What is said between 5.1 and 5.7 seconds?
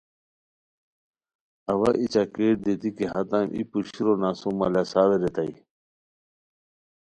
ریتائے